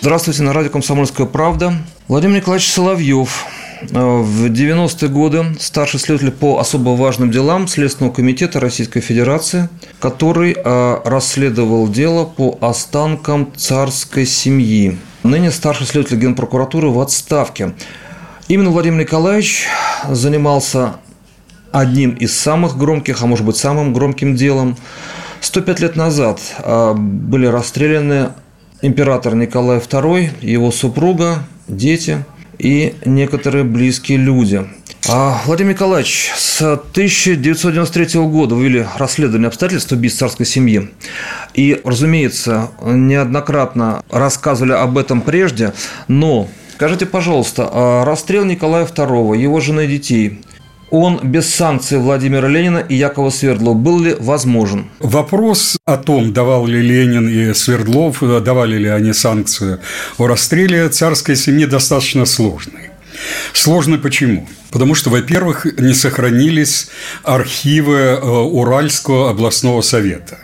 [0.00, 1.74] Здравствуйте, на радио «Комсомольская правда».
[2.08, 3.46] Владимир Николаевич Соловьев,
[3.90, 9.68] в 90-е годы старший следователь по особо важным делам Следственного комитета Российской Федерации,
[10.00, 14.98] который э, расследовал дело по останкам царской семьи.
[15.22, 17.74] Ныне старший следователь Генпрокуратуры в отставке.
[18.48, 19.66] Именно Владимир Николаевич
[20.08, 20.96] занимался
[21.72, 24.76] одним из самых громких, а может быть самым громким делом.
[25.40, 28.30] 105 лет назад э, были расстреляны
[28.82, 32.24] император Николай II, его супруга, дети
[32.58, 34.66] и некоторые близкие люди.
[35.06, 40.90] А Владимир Николаевич, с 1993 года вы вели расследование обстоятельств убийств царской семьи.
[41.52, 45.74] И, разумеется, неоднократно рассказывали об этом прежде,
[46.08, 50.40] но скажите, пожалуйста, а расстрел Николая II, его жены и детей–
[50.94, 54.86] он без санкций Владимира Ленина и Якова Свердлова был ли возможен?
[55.00, 59.80] Вопрос о том, давал ли Ленин и Свердлов, давали ли они санкцию
[60.18, 62.90] о расстреле царской семьи, достаточно сложный.
[63.52, 64.48] Сложно почему?
[64.70, 66.88] Потому что, во-первых, не сохранились
[67.24, 70.38] архивы э, Уральского областного совета.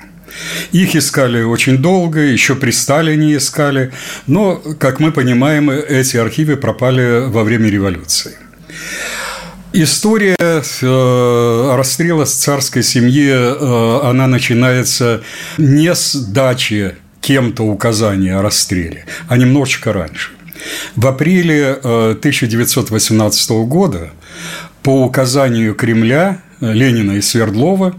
[0.73, 3.93] Их искали очень долго, еще при Сталине искали,
[4.27, 8.33] но, как мы понимаем, эти архивы пропали во время революции.
[9.73, 15.23] История э, расстрела с царской семьи, э, она начинается
[15.59, 20.33] не с дачи кем-то указания о расстреле, а немножечко раньше.
[20.97, 24.11] В апреле э, 1918 года
[24.83, 27.95] по указанию Кремля Ленина и Свердлова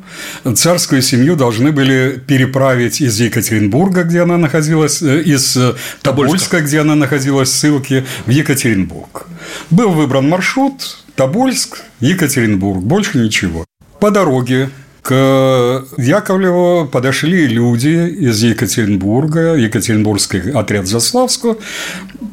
[0.56, 6.82] царскую семью должны были переправить из Екатеринбурга, где она находилась, э, из э, Тобольска, где
[6.82, 9.28] она находилась в ссылке, в Екатеринбург.
[9.70, 13.66] Был выбран маршрут, Тобольск, Екатеринбург, больше ничего.
[14.00, 14.70] По дороге
[15.02, 21.58] к Яковлеву подошли люди из Екатеринбурга, Екатеринбургский отряд Заславского,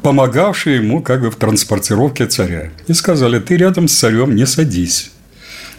[0.03, 2.69] помогавшие ему как бы в транспортировке царя.
[2.87, 5.11] И сказали, ты рядом с царем не садись.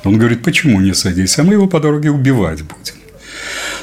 [0.05, 3.00] Он говорит, почему не садись, а мы его по дороге убивать будем.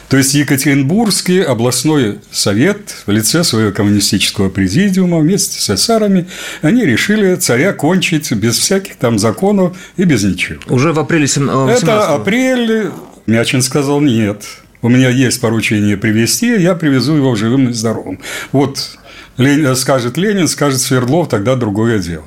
[0.10, 6.28] То есть Екатеринбургский областной совет в лице своего коммунистического президиума вместе с эсерами
[6.62, 10.60] они решили царя кончить без всяких там законов и без ничего.
[10.68, 12.92] Уже в апреле 17 Это апрель.
[13.26, 14.44] Мячин сказал нет.
[14.82, 18.20] У меня есть поручение привезти, я привезу его живым и здоровым.
[18.54, 18.98] Вот
[19.76, 22.26] скажет Ленин, скажет Свердлов, тогда другое дело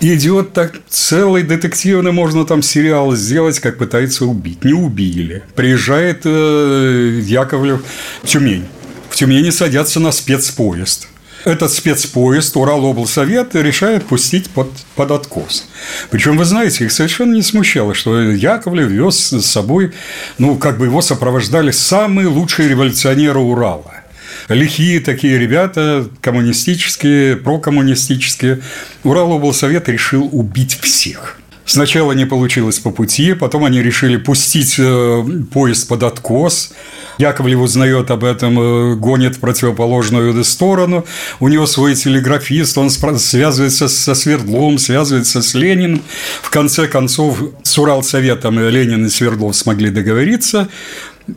[0.00, 4.64] идет так целый детективный, можно там сериал сделать, как пытается убить.
[4.64, 5.42] Не убили.
[5.54, 7.84] Приезжает э, Яковлев
[8.22, 8.66] в Тюмень.
[9.10, 11.08] В Тюмени садятся на спецпоезд.
[11.44, 15.66] Этот спецпоезд Урал облсовет решает пустить под, под откос.
[16.10, 19.92] Причем, вы знаете, их совершенно не смущало, что Яковлев вез с собой,
[20.36, 23.99] ну, как бы его сопровождали самые лучшие революционеры Урала
[24.48, 28.60] лихие такие ребята, коммунистические, прокоммунистические.
[29.04, 31.40] Уралоблсовет решил убить всех.
[31.70, 36.72] Сначала не получилось по пути, потом они решили пустить э, поезд под откос.
[37.18, 41.06] Яковлев узнает об этом, э, гонит в противоположную сторону.
[41.38, 46.02] У него свой телеграфист, он связывается со Свердловым, связывается с Лениным.
[46.42, 50.68] В конце концов, с Уралсоветом Ленин и Свердлов смогли договориться.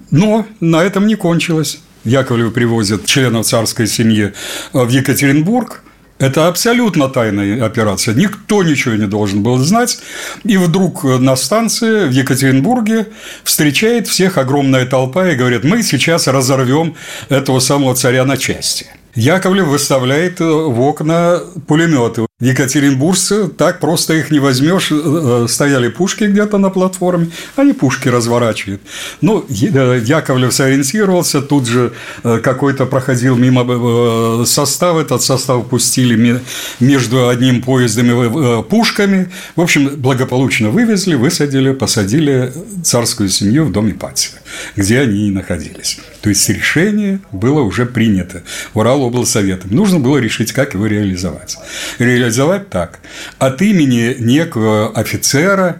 [0.10, 1.80] Но на этом не кончилось.
[2.04, 4.34] Яковлева привозят членов царской семьи
[4.74, 5.84] в Екатеринбург.
[6.20, 8.14] Это абсолютно тайная операция.
[8.14, 10.00] Никто ничего не должен был знать.
[10.44, 13.08] И вдруг на станции в Екатеринбурге
[13.44, 16.96] встречает всех огромная толпа и говорит, мы сейчас разорвем
[17.30, 18.86] этого самого царя на части.
[19.16, 22.26] Яковлев выставляет в окна пулеметы.
[22.40, 24.90] Екатеринбуржцы, так просто их не возьмешь.
[24.92, 28.82] Э, стояли пушки где-то на платформе, они пушки разворачивают.
[29.22, 31.94] Ну, э, Яковлев сориентировался, тут же
[32.24, 36.42] э, какой-то проходил мимо состав, этот состав пустили
[36.80, 39.30] между одним поездом и пушками.
[39.56, 42.52] В общем, благополучно вывезли, высадили, посадили
[42.84, 44.32] царскую семью в доме Патия,
[44.76, 46.00] где они и находились.
[46.22, 48.44] То есть решение было уже принято
[48.74, 49.72] Урал облсоветом.
[49.72, 51.58] Нужно было решить, как его реализовать
[52.70, 53.00] так.
[53.40, 55.76] От имени некого офицера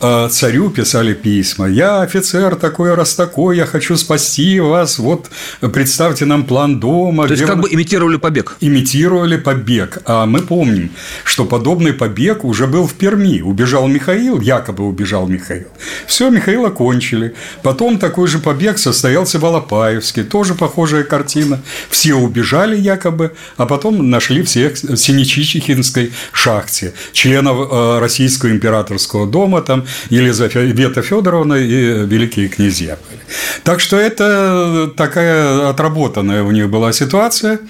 [0.00, 1.68] царю писали письма.
[1.68, 7.26] «Я офицер такой, раз такой, я хочу спасти вас, вот представьте нам план дома».
[7.26, 8.56] То есть, как бы имитировали побег?
[8.60, 9.98] Имитировали побег.
[10.04, 10.90] А мы помним,
[11.24, 13.40] что подобный побег уже был в Перми.
[13.40, 15.68] Убежал Михаил, якобы убежал Михаил.
[16.06, 17.34] Все, Михаила кончили.
[17.62, 20.24] Потом такой же побег состоялся в Алапаевске.
[20.24, 21.62] Тоже похожая картина.
[21.88, 26.92] Все убежали якобы, а потом нашли всех в Синечихинской шахте.
[27.12, 33.20] Членов э, Российского императорского дома, там Елизавета Федоровна и великие князья были.
[33.64, 37.60] Так что это такая отработанная у них была ситуация.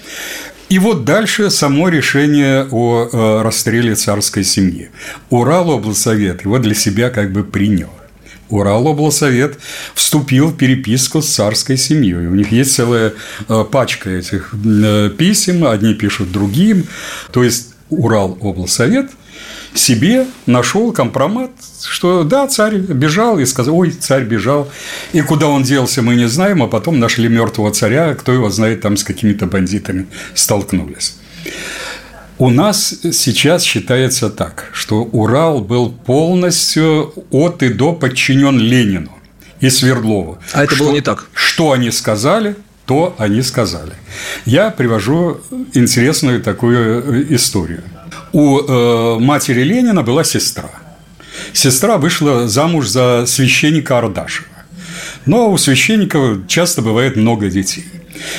[0.69, 4.89] И вот дальше само решение о э, расстреле царской семьи.
[5.29, 7.89] Урал облсовет его для себя как бы принял.
[8.49, 9.57] Урал облсовет
[9.93, 12.27] вступил в переписку с царской семьей.
[12.27, 13.13] У них есть целая
[13.47, 16.85] э, пачка этих э, писем, одни пишут другим.
[17.31, 19.09] То есть Урал облсовет
[19.77, 21.51] себе нашел компромат,
[21.83, 24.69] что да, царь бежал, и сказал, ой, царь бежал.
[25.13, 28.81] И куда он делся, мы не знаем, а потом нашли мертвого царя, кто его знает,
[28.81, 31.15] там с какими-то бандитами столкнулись.
[32.39, 39.11] У нас сейчас считается так, что Урал был полностью от и до подчинен Ленину
[39.59, 40.37] и Свердлову.
[40.53, 41.25] А это что, было не так.
[41.33, 43.93] Что они сказали, то они сказали.
[44.45, 45.39] Я привожу
[45.73, 47.83] интересную такую э, историю.
[48.31, 50.69] У э, матери Ленина была сестра.
[51.53, 54.56] Сестра вышла замуж за священника Ардашева.
[55.27, 57.85] Но у священников часто бывает много детей.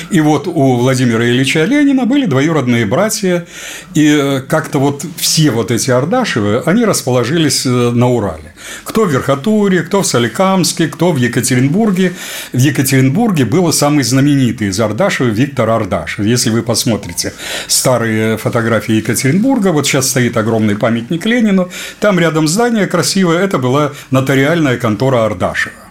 [0.09, 3.45] И вот у Владимира Ильича Ленина были двоюродные братья,
[3.93, 8.53] и э, как-то вот все вот эти Ардашевы, они расположились э, на Урале.
[8.83, 12.13] Кто в Верхотуре, кто в Соликамске, кто в Екатеринбурге.
[12.51, 16.25] В Екатеринбурге был самый знаменитый из Ардашевых Виктор Ардашев.
[16.25, 17.33] Если вы посмотрите
[17.67, 21.69] старые фотографии Екатеринбурга, вот сейчас стоит огромный памятник Ленину,
[21.99, 25.89] там рядом здание красивое, это была нотариальная контора Ардашева.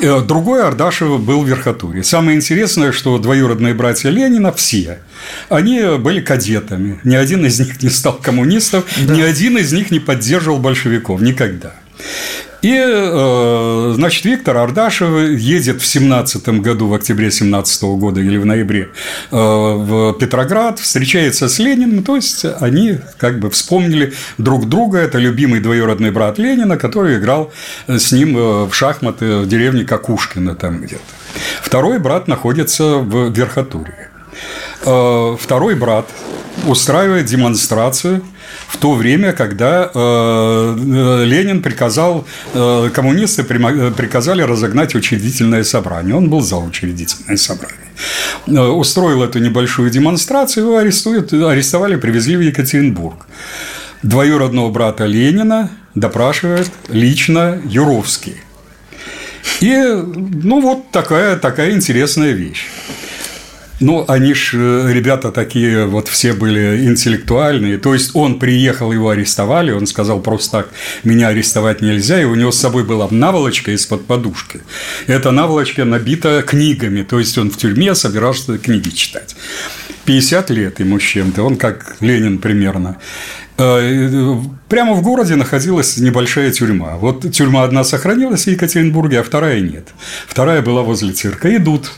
[0.00, 2.04] Э, другой Ардашев был в Верхотуре.
[2.04, 5.00] Самое интересное, что двоюродные братья Ленина все,
[5.48, 7.00] они были кадетами.
[7.04, 9.14] Ни один из них не стал коммунистом, да.
[9.14, 11.20] ни один из них не поддерживал большевиков.
[11.20, 11.74] Никогда.
[12.60, 15.08] И, э, значит, Виктор Ардашев
[15.38, 18.88] едет в 17 году, в октябре 17 года или в ноябре
[19.30, 24.98] э, в Петроград, встречается с Лениным, то есть они как бы вспомнили друг друга.
[24.98, 27.52] Это любимый двоюродный брат Ленина, который играл
[27.86, 31.02] с ним э, в шахматы в деревне Какушкина там где-то.
[31.62, 34.10] Второй брат находится в Верхотуре.
[34.80, 36.08] Второй брат
[36.66, 38.22] устраивает демонстрацию–
[38.68, 46.14] в то время, когда э, Ленин приказал, э, коммунисты приказали разогнать учредительное собрание.
[46.14, 47.88] Он был за учредительное собрание.
[48.46, 53.26] Э, устроил эту небольшую демонстрацию, его арестуют, арестовали, привезли в Екатеринбург.
[54.02, 58.36] Двоюродного брата Ленина допрашивает лично Юровский.
[59.60, 62.66] И, ну, вот такая, такая интересная вещь.
[63.80, 67.78] Ну, они ж, э, ребята такие, вот все были интеллектуальные.
[67.78, 70.68] То есть, он приехал, его арестовали, он сказал просто так,
[71.04, 74.60] меня арестовать нельзя, и у него с собой была наволочка из-под подушки.
[75.06, 79.36] Эта наволочка набита книгами, то есть, он в тюрьме собирался книги читать.
[80.06, 82.96] 50 лет ему с чем-то, он как Ленин примерно.
[83.58, 86.96] Э, прямо в городе находилась небольшая тюрьма.
[86.96, 89.88] Вот тюрьма одна сохранилась в Екатеринбурге, а вторая нет.
[90.26, 91.54] Вторая была возле цирка.
[91.54, 91.92] Идут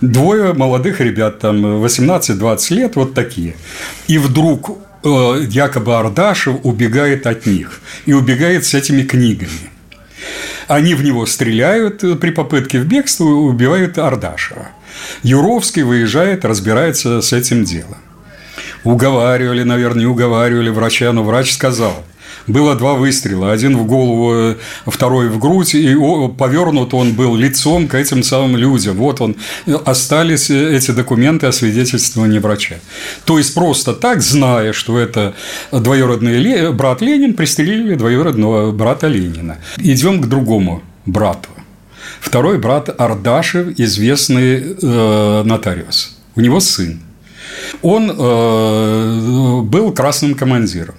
[0.00, 3.54] двое молодых ребят, там 18-20 лет, вот такие.
[4.08, 9.70] И вдруг э, якобы Ардашев убегает от них и убегает с этими книгами.
[10.68, 14.68] Они в него стреляют при попытке в бегство убивают Ардашева.
[15.22, 17.98] Юровский выезжает, разбирается с этим делом.
[18.82, 22.04] Уговаривали, наверное, уговаривали врача, но врач сказал–
[22.46, 23.52] было два выстрела.
[23.52, 24.54] Один в голову, э,
[24.86, 25.74] второй в грудь.
[25.74, 25.94] И
[26.38, 28.96] повернут он был лицом к этим самым людям.
[28.96, 29.36] Вот он.
[29.84, 32.76] Остались э, эти документы о свидетельствовании врача.
[33.24, 35.34] То есть, просто так, зная, что это
[35.72, 39.58] двоюродный брат Ленин, пристрелили двоюродного брата Ленина.
[39.78, 41.48] Идем к другому брату.
[42.20, 46.16] Второй брат Ардашев, известный э, нотариус.
[46.34, 47.00] У него сын.
[47.82, 50.96] Он э, был красным командиром,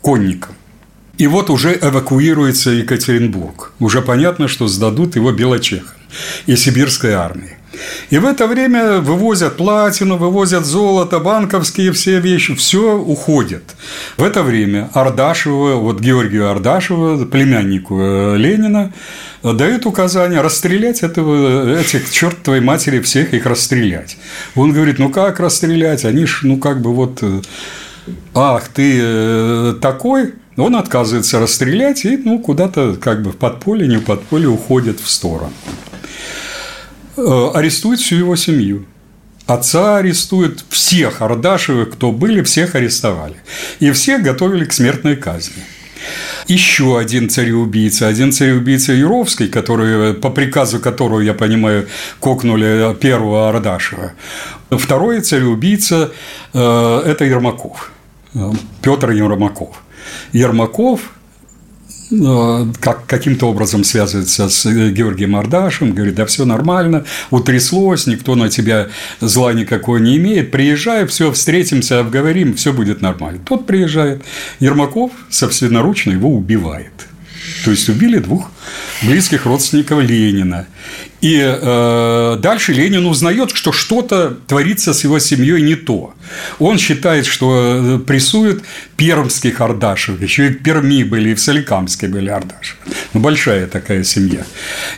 [0.00, 0.54] конником.
[1.18, 3.72] И вот уже эвакуируется Екатеринбург.
[3.80, 5.96] Уже понятно, что сдадут его белочехам
[6.46, 7.56] и сибирской армии.
[8.10, 13.76] И в это время вывозят платину, вывозят золото, банковские все вещи, все уходит.
[14.16, 18.92] В это время Ардашеву, вот Георгию Ардашеву, племяннику э, Ленина,
[19.42, 24.16] дают указание расстрелять этого, этих, черт твоей матери, всех их расстрелять.
[24.56, 26.04] Он говорит, ну как расстрелять?
[26.04, 27.40] Они ж, ну как бы вот, э,
[28.34, 30.34] ах, ты э, такой,
[30.64, 35.08] он отказывается расстрелять и ну, куда-то как бы в подполье, не в подполье уходит в
[35.08, 35.52] сторону.
[37.16, 38.84] Э, арестует всю его семью.
[39.46, 43.36] Отца арестуют, всех Ардашевых, кто были, всех арестовали.
[43.80, 45.62] И всех готовили к смертной казни.
[46.48, 51.88] Еще один цареубийца, один цареубийца Юровский, который, по приказу которого, я понимаю,
[52.20, 54.12] кокнули первого Ардашева.
[54.70, 56.12] Второй цареубийца
[56.52, 57.92] э,– это Ермаков,
[58.34, 58.50] э,
[58.82, 59.76] Петр Ермаков.
[60.32, 61.12] Ермаков
[62.10, 68.34] Э, как, каким-то образом связывается с э, Георгием Ардашем, говорит, да все нормально, утряслось, никто
[68.34, 68.88] на тебя
[69.20, 73.40] зла никакого не имеет, приезжай, все, встретимся, обговорим, все будет нормально.
[73.44, 74.22] Тот приезжает,
[74.58, 76.92] Ермаков собственноручно его убивает.
[77.64, 78.50] То есть убили двух
[79.02, 80.66] близких родственников Ленина.
[81.20, 86.14] И э, дальше Ленин узнает, что что-то творится с его семьей не то.
[86.60, 88.62] Он считает, что э, прессуют
[88.96, 90.20] пермских Ардашев.
[90.22, 92.76] Еще и в Перми были, и в Соликамске были Ардашев.
[93.14, 94.44] Ну, большая такая семья.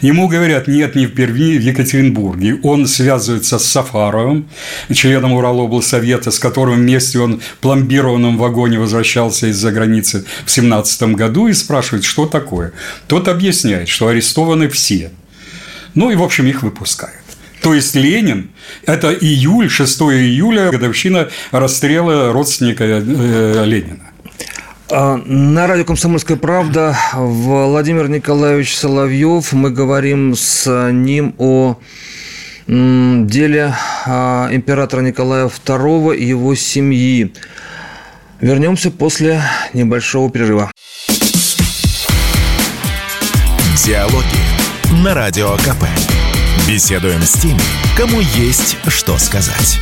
[0.02, 2.58] Ему говорят, нет, не в Перми, в Екатеринбурге.
[2.62, 4.46] Он связывается с Сафаровым,
[4.92, 11.48] членом Уралоблсовета, с которым вместе он в пломбированном вагоне возвращался из-за границы в 17 году
[11.48, 12.72] и спрашивает, что такое.
[13.06, 15.10] Тот объясняет, что арестованы все.
[15.94, 17.16] Ну и, в общем, их выпускают.
[17.62, 18.50] То есть Ленин–
[18.86, 24.10] это июль, 6 июля, годовщина расстрела родственника э, Ленина.
[24.90, 29.52] А, на радио «Комсомольская правда» Владимир Николаевич Соловьев.
[29.52, 31.78] Мы говорим с ним о
[32.66, 33.74] деле
[34.06, 37.32] а, императора Николая II и его семьи.
[38.40, 39.42] Вернемся после
[39.74, 40.70] небольшого перерыва.
[43.90, 45.82] Диалоги на Радио КП.
[46.68, 47.58] Беседуем с теми,
[47.96, 49.80] кому есть что сказать.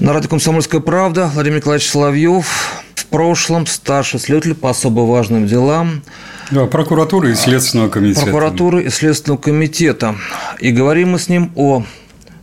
[0.00, 2.46] На радио «Комсомольская правда» Владимир Николаевич Соловьев.
[2.94, 6.02] В прошлом старший следователь по особо важным делам.
[6.50, 8.22] Да, прокуратуры и Следственного комитета.
[8.22, 10.16] Прокуратуры и Следственного комитета.
[10.60, 11.84] И говорим мы с ним о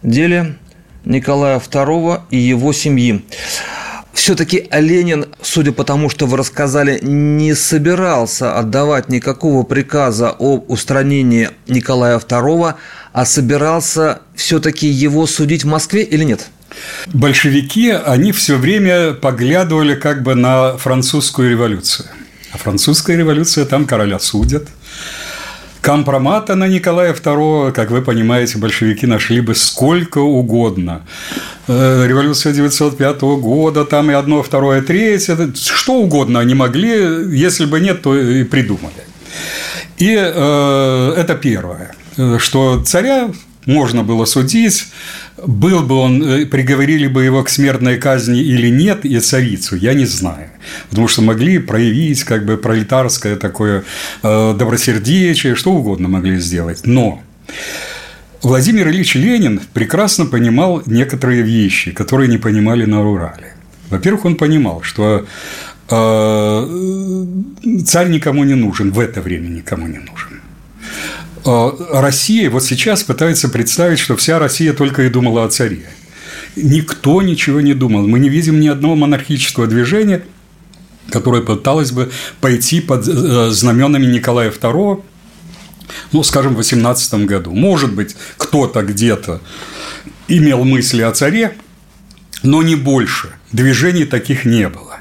[0.04, 0.58] деле
[1.06, 3.26] Николая II и его семьи
[4.14, 11.50] все-таки Ленин, судя по тому, что вы рассказали, не собирался отдавать никакого приказа об устранении
[11.68, 12.76] Николая II,
[13.12, 16.48] а собирался все-таки его судить в Москве или нет?
[17.08, 22.08] Большевики, они все время поглядывали как бы на французскую революцию.
[22.52, 24.68] А французская революция, там короля судят–
[25.84, 31.02] Компромата на Николая II, как вы понимаете, большевики нашли бы сколько угодно.
[31.68, 37.82] Э, революция 905 года, там и одно, второе, третье, что угодно они могли, если бы
[37.82, 39.04] нет, то и придумали.
[39.98, 41.94] И э, это первое,
[42.38, 43.30] что царя
[43.66, 44.88] можно было судить,
[45.38, 49.94] был бы он, э, приговорили бы его к смертной казни или нет, и царицу, я
[49.94, 50.50] не знаю.
[50.90, 53.84] Потому что могли проявить как бы пролетарское такое
[54.24, 56.86] э, добросердечие, что угодно могли сделать.
[56.86, 57.22] Но
[58.42, 63.54] Владимир Ильич Ленин прекрасно понимал некоторые вещи, которые не понимали на Урале.
[63.90, 65.26] Во-первых, он понимал, что
[65.90, 67.26] э,
[67.86, 70.42] царь никому не нужен, в это время никому не нужен.
[71.46, 75.86] Э, Россия вот сейчас пытается представить, что вся Россия только и думала о царе.
[76.56, 78.08] Никто ничего не думал.
[78.08, 80.24] Мы не видим ни одного монархического движения,
[81.10, 85.04] которое пыталось бы пойти под э, знаменами Николая II,
[86.12, 87.52] ну, скажем, в 18 году.
[87.52, 89.42] Может быть, кто-то где-то
[90.28, 91.56] имел мысли о царе,
[92.42, 93.34] но не больше.
[93.52, 94.93] Движений таких не было.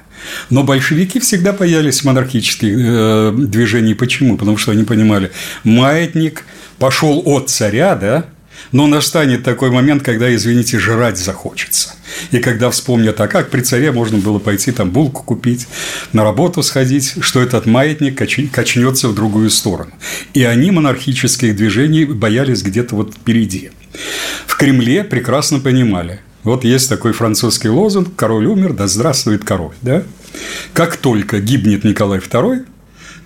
[0.50, 3.94] Но большевики всегда боялись монархических э, движений.
[3.94, 4.36] Почему?
[4.36, 5.30] Потому что они понимали,
[5.64, 6.44] маятник
[6.78, 8.26] пошел от царя, да,
[8.70, 11.94] но настанет такой момент, когда, извините, жрать захочется.
[12.30, 15.66] И когда вспомнят, а как при царе можно было пойти там булку купить,
[16.12, 19.92] на работу сходить, что этот маятник качнется в другую сторону.
[20.34, 23.70] И они монархических движений боялись где-то вот впереди.
[24.46, 29.74] В Кремле прекрасно понимали, вот есть такой французский лозунг «Король умер, да здравствует король».
[29.82, 30.02] Да?
[30.72, 32.66] Как только гибнет Николай II,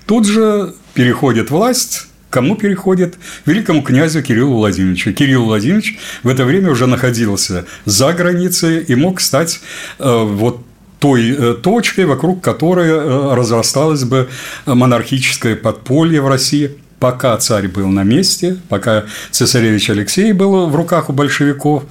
[0.07, 3.15] тут же переходит власть кому переходит?
[3.47, 5.15] Великому князю Кириллу Владимировичу.
[5.15, 9.61] Кирилл Владимирович в это время уже находился за границей и мог стать
[9.99, 10.61] э, вот
[10.99, 14.29] той э, точкой, вокруг которой э, разрасталось бы
[14.67, 21.09] монархическое подполье в России– пока царь был на месте, пока цесаревич Алексей был в руках
[21.09, 21.85] у большевиков,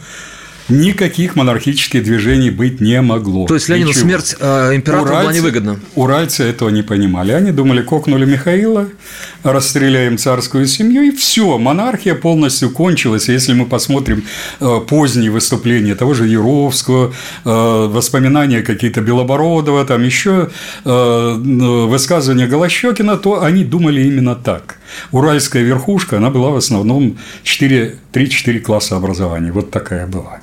[0.67, 3.45] Никаких монархических движений быть не могло.
[3.45, 4.01] То есть Ленину Ничего.
[4.01, 5.79] смерть э, императора уральцы, была невыгодна?
[5.93, 7.34] Уральцы этого не понимали.
[7.34, 8.88] Они думали, кокнули Михаила,
[9.43, 13.29] расстреляем царскую семью, и все, монархия полностью кончилась.
[13.29, 14.24] Если мы посмотрим
[14.60, 17.13] э, поздние выступления того же Яровского,
[17.45, 17.50] э,
[17.88, 20.50] воспоминания какие-то Белобородова, там еще
[20.84, 21.34] э,
[21.88, 24.79] высказывания Голощекина, то они думали именно так.
[25.12, 29.52] Уральская верхушка, она была в основном 3-4 класса образования.
[29.52, 30.40] Вот такая была.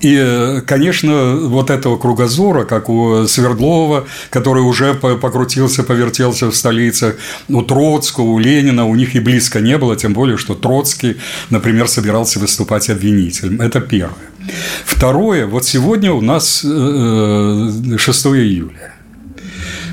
[0.00, 7.16] И, конечно, вот этого кругозора, как у Свердлова, который уже покрутился, повертелся в столице,
[7.48, 11.16] у Троцкого, у Ленина, у них и близко не было, тем более, что Троцкий,
[11.50, 13.60] например, собирался выступать обвинителем.
[13.60, 14.30] Это первое.
[14.84, 18.94] Второе, вот сегодня у нас 6 э, июля.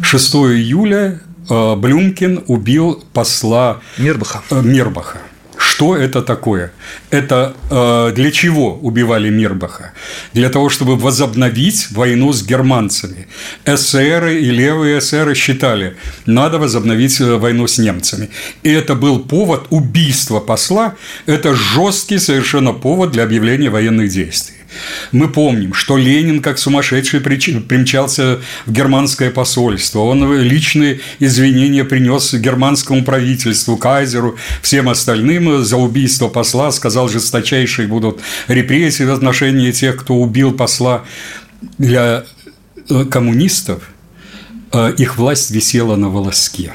[0.02, 4.42] 6 июля э, Блюмкин убил посла Мирбаха.
[4.52, 5.20] Э, Мирбаха.
[5.58, 6.72] Что это такое?
[7.10, 9.94] Это э, для чего убивали Мирбаха?
[10.34, 13.28] Для того, чтобы возобновить войну с германцами.
[13.66, 18.30] ССРы и левые ССРы считали, надо возобновить э, войну с немцами.
[18.64, 20.96] И это был повод убийства посла.
[21.26, 24.57] Это жесткий совершенно повод для объявления военных действий.
[25.12, 30.00] Мы помним, что Ленин, как сумасшедший, примчался в германское посольство.
[30.00, 36.72] Он личные извинения принес германскому правительству, кайзеру, всем остальным за убийство посла.
[36.72, 41.04] Сказал, жесточайшие будут репрессии в отношении тех, кто убил посла.
[41.78, 42.26] Для
[42.90, 43.90] э, коммунистов
[44.72, 46.74] э, их власть висела на волоске.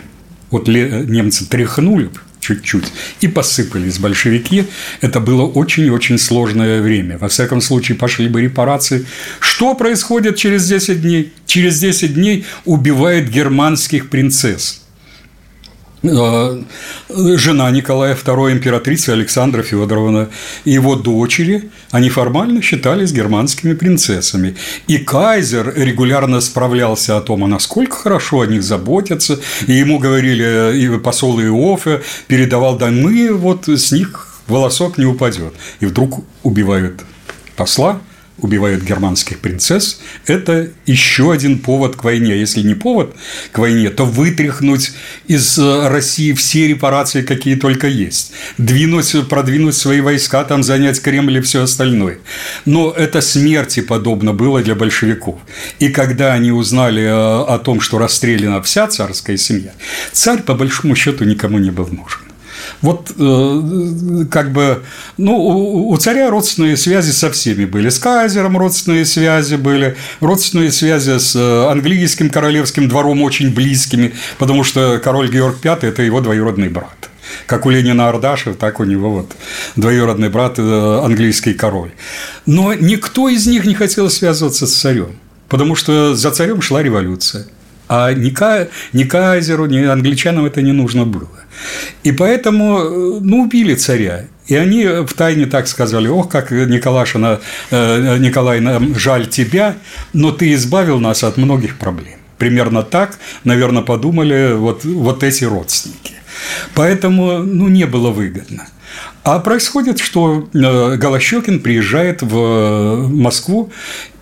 [0.51, 2.11] Вот немцы тряхнули–
[2.43, 2.85] чуть-чуть,
[3.23, 4.65] и посыпались большевики.
[5.01, 7.17] Это было очень-очень сложное время.
[7.17, 9.07] Во всяком случае, пошли бы репарации.
[9.41, 11.33] Что происходит через 10 дней?
[11.47, 14.81] Через 10 дней убивает германских принцесс–
[16.03, 20.29] жена Николая II, императрица Александра Федоровна,
[20.65, 24.57] и его дочери, они формально считались германскими принцессами.
[24.89, 30.77] И кайзер регулярно справлялся о том, а насколько хорошо о них заботятся, и ему говорили,
[30.77, 32.91] и посол Иофе передавал, да
[33.33, 35.55] вот с них волосок не упадет.
[35.81, 37.03] И вдруг убивают
[37.57, 38.01] посла,
[38.39, 42.39] убивают германских принцесс, это еще один повод к войне.
[42.39, 43.15] Если не повод
[43.53, 44.93] к войне, то вытряхнуть
[45.27, 48.33] из э, России все репарации, какие только есть.
[48.59, 52.19] Двинуть, продвинуть свои войска, там занять Кремль и все остальное.
[52.65, 55.39] Но это смерти подобно было для большевиков.
[55.79, 59.73] И когда они узнали э, о том, что расстреляна вся царская семья,
[60.13, 62.22] царь, по большому счету, никому не был нужен.
[62.81, 64.83] Вот э, как бы,
[65.17, 67.89] ну, у царя родственные связи со всеми были.
[67.89, 74.65] С кайзером родственные связи были, родственные связи с э, английским королевским двором очень близкими, потому
[74.65, 77.11] что король Георг V– это его двоюродный брат.
[77.47, 79.33] Как у Ленина Ардашев, так у него вот
[79.77, 81.93] двоюродный брат э, английский король.
[82.47, 87.47] Но никто из них не хотел связываться с царем, потому что за царем шла революция.
[87.95, 88.33] А ни,
[88.97, 91.29] ни Кайзеру, ни англичанам это не нужно было.
[92.05, 94.25] И поэтому, э, ну, убили царя.
[94.47, 99.75] И они в тайне так сказали, ох, как Николашина, э, Николай, нам жаль тебя,
[100.15, 102.19] но ты избавил нас от многих проблем.
[102.39, 106.15] Примерно так, наверное, подумали вот, вот эти родственники.
[106.75, 108.69] Поэтому, ну, не было выгодно.
[109.25, 113.71] А происходит, что э, Голощекин приезжает в Москву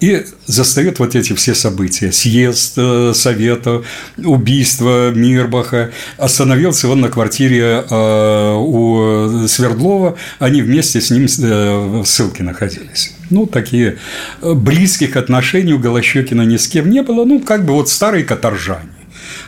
[0.01, 2.13] и застает вот эти все события.
[2.13, 3.83] Съезд э, Совета,
[4.19, 5.91] убийство Мирбаха.
[6.19, 10.19] Остановился он на квартире э, у Свердлова.
[10.39, 13.15] Они вместе с ним в ссылке находились.
[13.31, 13.97] Ну, такие
[14.43, 17.25] близких отношений у Голощекина ни с кем не было.
[17.25, 19.00] Ну, как бы вот старые каторжане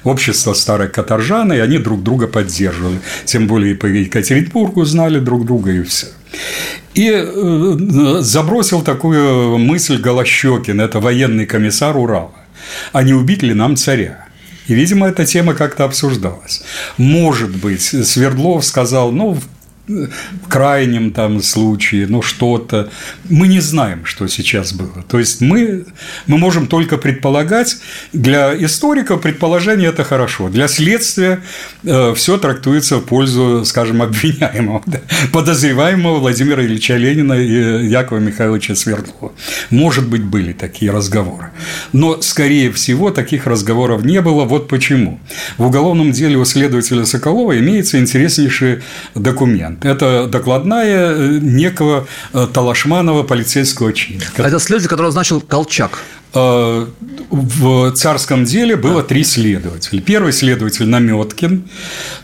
[0.05, 3.01] общество старой каторжаны, и они друг друга поддерживали.
[3.25, 6.07] Тем более по Екатеринбургу знали друг друга и все.
[6.95, 12.33] И э, забросил такую мысль Голощекин, это военный комиссар Урала.
[12.93, 14.27] А не убить ли нам царя?
[14.69, 16.63] И, видимо, эта тема как-то обсуждалась.
[16.97, 19.39] Может быть, Свердлов сказал, ну,
[19.89, 22.89] в крайнем там случае, ну что-то.
[23.29, 25.05] Мы не знаем, что сейчас было.
[25.09, 25.87] То есть мы,
[26.27, 27.79] мы можем только предполагать.
[28.13, 30.49] Для историка предположение это хорошо.
[30.49, 31.41] Для следствия
[31.83, 35.01] э, все трактуется в пользу, скажем, обвиняемого, да,
[35.33, 39.33] подозреваемого Владимира Ильича Ленина и Якова Михайловича Свердлова.
[39.71, 41.51] Может быть, были такие разговоры.
[41.93, 44.45] Но, скорее всего, таких разговоров не было.
[44.45, 45.19] Вот почему.
[45.59, 48.83] В уголовном деле у следователя Соколова имеется интереснейший
[49.17, 54.23] документ Это докладная э, некого э, Талашманова полицейского чина.
[54.37, 55.99] А это следователь, который назначил Колчак.
[56.35, 56.87] Э,
[57.31, 60.01] в царском деле было три следователя.
[60.01, 61.65] Первый следователь Наметкин.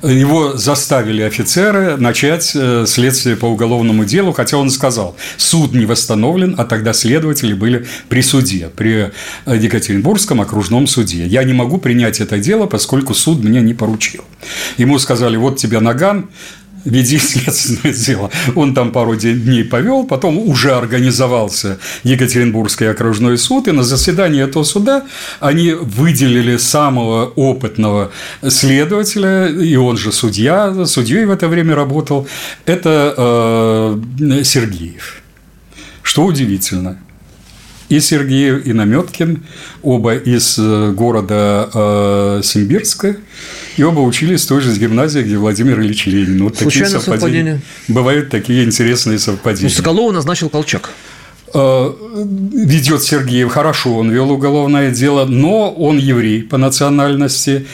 [0.02, 2.56] Его заставили офицеры начать
[2.86, 8.22] следствие по уголовному делу, хотя он сказал, суд не восстановлен, а тогда следователи были при
[8.22, 9.12] суде, при
[9.46, 11.26] Екатеринбургском окружном суде.
[11.26, 14.24] Я не могу принять это дело, поскольку суд мне не поручил.
[14.76, 16.28] Ему сказали, вот тебе наган,
[16.84, 18.30] веди следственное дело.
[18.54, 24.64] Он там пару дней повел, потом уже организовался Екатеринбургский окружной суд, и на заседании этого
[24.64, 25.04] суда
[25.40, 28.10] они выделили самого опытного
[28.48, 32.26] следователя, и он же судья, судьей в это время работал,
[32.66, 35.22] это э, Сергеев.
[36.02, 36.98] Что удивительно,
[37.88, 39.42] и Сергеев, и Наметкин,
[39.82, 43.16] оба из э, города э, Симбирска,
[43.76, 46.44] и оба учились в той же гимназии, где Владимир Ильич Ленин.
[46.44, 47.54] Вот Случайно такие совпадения.
[47.54, 47.60] совпадения.
[47.88, 49.70] Бывают такие интересные совпадения.
[49.70, 50.90] Ну, Соколова назначил Колчак
[51.54, 51.92] э,
[52.52, 57.66] ведет Сергеев хорошо, он вел уголовное дело, но он еврей по национальности,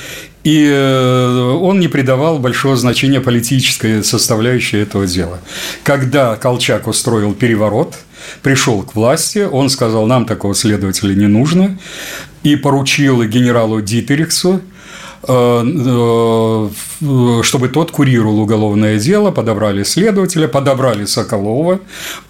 [0.44, 5.40] и э, он не придавал большого значения политической составляющей этого дела.
[5.82, 7.96] Когда Колчак устроил переворот,
[8.42, 11.78] пришел к власти, он сказал, нам такого следователя не нужно,
[12.42, 14.60] и поручил генералу Дитерихсу
[15.26, 21.80] Э, э, чтобы тот курировал уголовное дело, подобрали следователя, подобрали Соколова.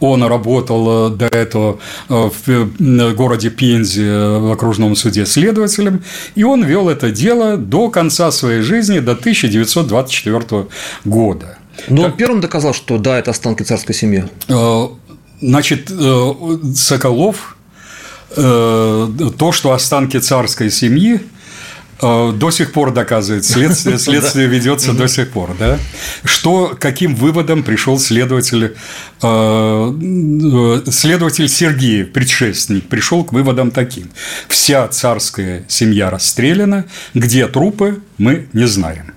[0.01, 1.79] Он работал э, до этого
[2.09, 6.03] в городе Пензе в окружном суде следователем,
[6.35, 10.67] и он вел это дело до конца своей жизни, до 1924
[11.05, 11.59] года.
[11.89, 14.25] Но он первым доказал, что да, это останки царской семьи.
[15.49, 15.91] Значит,
[16.77, 17.57] Соколов
[18.35, 21.21] то, что останки царской семьи
[22.05, 23.45] Э, до сих пор доказывает.
[23.45, 25.57] Следствие, следствие ведется до сих пор.
[25.59, 25.79] Да?
[26.25, 28.77] Что, каким выводом пришел следователь,
[29.23, 34.11] э, следователь Сергеев, предшественник, пришел к выводам таким.
[34.49, 39.13] Вся царская семья расстреляна, где трупы, мы не знаем.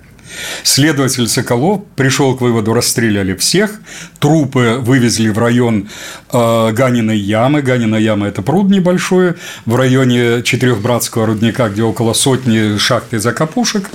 [0.62, 3.80] Следователь Соколов пришел к выводу, расстреляли всех,
[4.18, 5.88] трупы вывезли в район
[6.32, 7.62] э, Ганиной ямы.
[7.62, 9.34] Ганина яма– это пруд небольшой
[9.66, 13.88] в районе Четырехбратского рудника, где около сотни шахт и закопушек,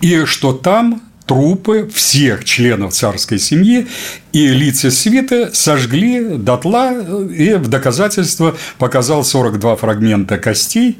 [0.00, 1.02] и что там?
[1.26, 3.88] Трупы всех членов царской семьи
[4.32, 6.92] и лица свиты сожгли дотла
[7.24, 10.98] и в доказательство показал 42 фрагмента костей,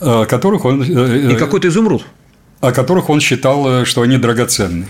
[0.00, 0.80] э, которых он…
[0.82, 2.04] Э, и какой-то изумруд
[2.60, 4.86] о которых он считал, э, что они драгоценны.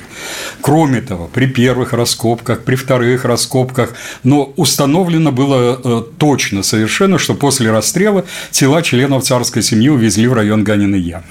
[0.61, 7.35] Кроме того, при первых раскопках, при вторых раскопках, но установлено было э, точно совершенно, что
[7.35, 11.25] после расстрела тела членов царской семьи увезли в район Ганиной ямы.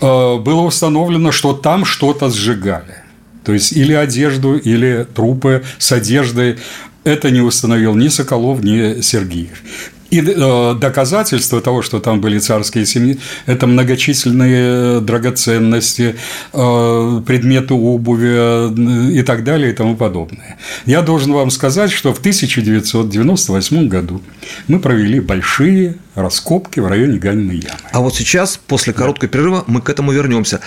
[0.00, 2.96] Э, было установлено, что там что-то сжигали.
[3.44, 6.58] То есть или одежду, или трупы с одеждой.
[7.04, 9.62] Это не установил ни Соколов, ни Сергеев.
[10.10, 16.16] И э, доказательство того, что там были царские семьи, это многочисленные драгоценности,
[16.52, 20.58] э, предметы обуви э, и так далее и тому подобное.
[20.84, 24.20] Я должен вам сказать, что в 1998 году
[24.66, 27.78] мы провели большие раскопки в районе Ганиной ямы.
[27.92, 30.60] А вот сейчас, после короткого перерыва, мы к этому вернемся.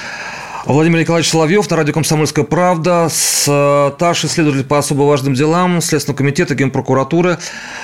[0.66, 6.56] Владимир Николаевич Соловьев на радио «Комсомольская правда», старший следователь по особо важным делам Следственного комитета
[6.56, 7.38] Генпрокуратуры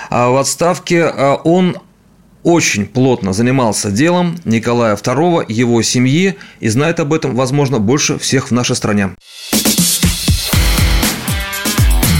[0.09, 1.03] а, в отставке.
[1.03, 1.77] А, он
[2.43, 8.47] очень плотно занимался делом Николая II, его семьи, и знает об этом, возможно, больше всех
[8.49, 9.09] в нашей стране.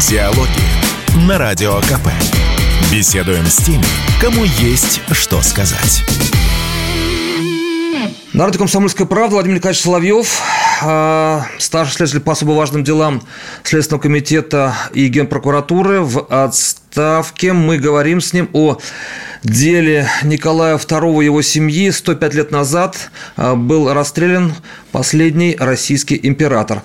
[0.09, 2.09] Диалоги на Радио КП.
[2.91, 3.85] Беседуем с теми,
[4.19, 6.03] кому есть что сказать.
[8.33, 10.41] На радио «Комсомольская правда» Владимир Николаевич Соловьев,
[10.81, 13.21] а, старший следователь по особо важным делам
[13.63, 17.53] Следственного комитета и Генпрокуратуры в отставке.
[17.53, 18.77] Мы говорим с ним о
[19.43, 21.89] деле Николая II и его семьи.
[21.89, 24.53] 105 лет назад а, был расстрелян
[24.91, 26.83] последний российский император.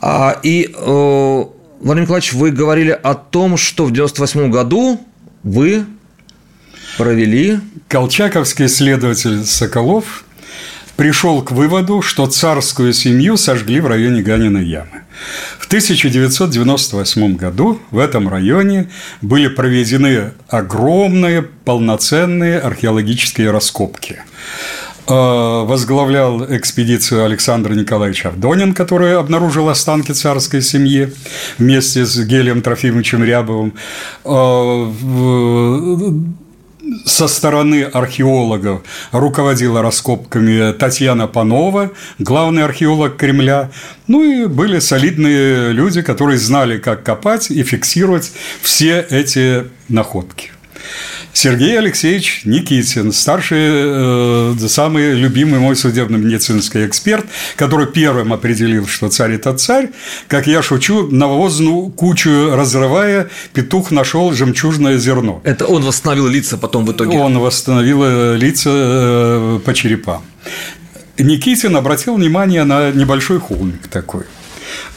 [0.00, 5.00] А, и, Владимир Николаевич, вы говорили о том, что в 98 году
[5.42, 5.84] вы
[6.96, 7.60] провели...
[7.88, 10.24] Колчаковский следователь Соколов
[10.96, 15.02] пришел к выводу, что царскую семью сожгли в районе Ганиной ямы.
[15.58, 18.90] В 1998 году в этом районе
[19.22, 24.18] были проведены огромные полноценные археологические раскопки
[25.08, 31.12] э, возглавлял экспедицию Александр Николаевич Авдонин, который обнаружил останки царской семьи
[31.58, 33.74] вместе с Гелием Трофимовичем Рябовым.
[37.04, 38.82] Со стороны археологов
[39.12, 43.70] руководила раскопками Татьяна Панова, главный археолог Кремля.
[44.06, 48.32] Ну и были солидные люди, которые знали, как копать и фиксировать
[48.62, 50.50] все эти находки.
[51.36, 59.32] Сергей Алексеевич Никитин, старший, э, самый любимый мой судебно-медицинский эксперт, который первым определил, что царь–
[59.34, 59.90] это царь.
[60.28, 65.42] Как я шучу, навозную кучу разрывая, петух нашел жемчужное зерно.
[65.44, 67.18] Это он восстановил лица потом в итоге?
[67.18, 70.22] Он восстановил э, лица э, по черепам.
[71.18, 74.24] Никитин обратил внимание на небольшой холмик такой.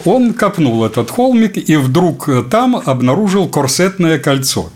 [0.05, 4.71] Он копнул этот холмик и вдруг там обнаружил корсетное кольцо.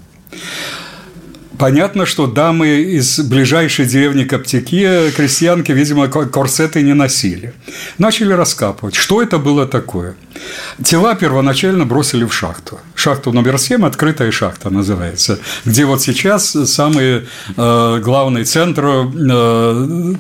[1.58, 7.54] Понятно, что дамы из ближайшей деревни Коптяки, крестьянки, видимо, корсеты не носили.
[7.98, 8.96] Начали раскапывать.
[8.96, 10.16] Что это было такое?
[10.84, 12.80] Тела первоначально бросили в шахту.
[12.96, 20.16] Шахту номер 7, открытая шахта называется, где вот сейчас самый э, главный центр э,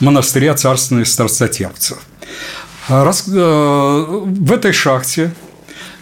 [0.00, 1.98] монастыря царственных старцотевцев.
[2.88, 5.32] Раз, э, в этой шахте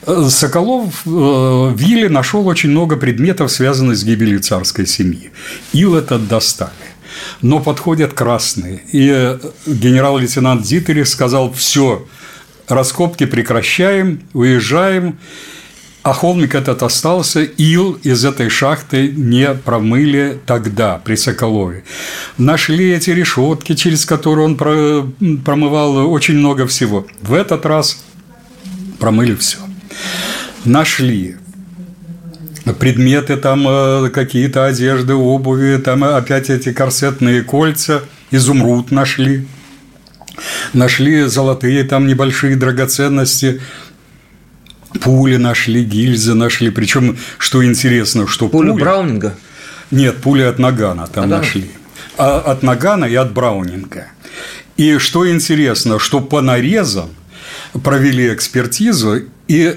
[0.06, 5.32] Соколов э, в Вилле нашел очень много предметов, связанных с гибелью царской семьи.
[5.72, 6.70] Ил этот достали.
[7.42, 8.82] Но подходят красные.
[8.92, 12.06] И генерал-лейтенант Дитерих сказал, все,
[12.68, 15.18] раскопки прекращаем, уезжаем.
[16.04, 21.82] А холмик этот остался, ил из этой шахты не промыли тогда, при Соколове.
[22.38, 27.08] Нашли эти решетки, через которые он промывал очень много всего.
[27.22, 28.04] В этот раз
[29.00, 29.58] промыли все
[30.64, 31.36] нашли
[32.74, 39.46] предметы, там э, какие-то одежды, обуви, там опять эти корсетные кольца, изумруд нашли,
[40.72, 43.60] нашли золотые там небольшие драгоценности,
[45.00, 48.82] пули нашли, гильзы нашли, причем, что интересно, что пуля пули...
[48.82, 49.34] Браунинга?
[49.90, 51.42] Нет, пули от Нагана там Нагана?
[51.42, 51.70] нашли.
[52.18, 54.08] А, от Нагана и от Браунинга.
[54.76, 57.10] И что интересно, что по нарезам
[57.82, 59.76] провели экспертизу, и Э,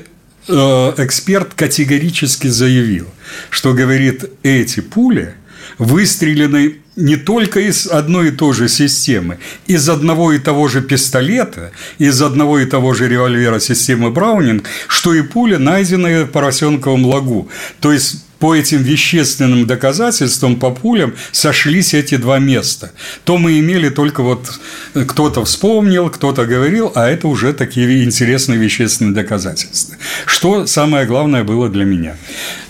[0.50, 3.08] эксперт категорически заявил,
[3.50, 5.36] что, говорит, эти пули
[5.78, 11.72] выстрелены не только из одной и той же системы, из одного и того же пистолета,
[11.98, 17.50] из одного и того же револьвера системы Браунинг, что и пули, найденные в Поросенковом лагу.
[17.80, 22.92] То есть по этим вещественным доказательствам, по пулям сошлись эти два места.
[23.26, 24.50] То мы имели только вот
[24.94, 29.96] э, кто-то вспомнил, кто-то говорил, а это уже такие интересные вещественные доказательства.
[30.26, 32.16] Что самое главное было для меня?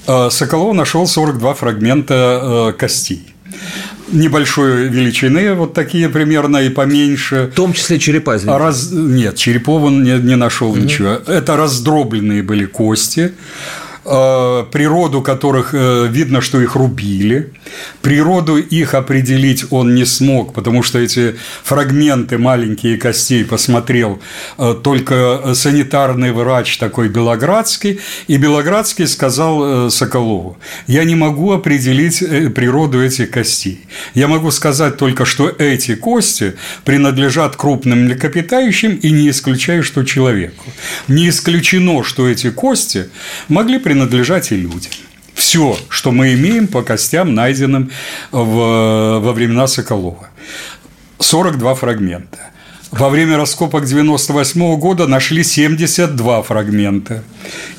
[0.08, 3.34] Э, Соколов нашел 42 фрагмента э, костей
[4.12, 7.50] небольшой величины, вот такие примерно и поменьше.
[7.52, 8.58] В том числе черепа, извините.
[8.58, 8.90] Раз...
[8.92, 10.80] Нет, черепов он не, не нашел угу.
[10.80, 11.20] ничего.
[11.28, 13.34] Это раздробленные были кости.
[14.12, 17.52] Э, природу которых э, видно, что их рубили.
[18.02, 24.20] Природу их определить он не смог, потому что эти фрагменты маленькие костей посмотрел
[24.58, 32.20] э, только санитарный врач такой Белоградский, и Белоградский сказал Соколову, я не могу определить
[32.56, 33.86] природу этих костей.
[34.16, 40.66] Я могу сказать только, что эти кости принадлежат крупным млекопитающим и не исключаю, что человеку.
[41.08, 43.10] Не исключено, что эти кости
[43.50, 44.92] могли принадлежать принадлежать и людям.
[45.34, 47.92] Все, что мы имеем по костям, найденным
[48.32, 50.30] в, во времена Соколова.
[51.20, 52.40] 42 фрагмента.
[52.92, 57.24] Во время раскопок 98 года нашли 72 фрагмента.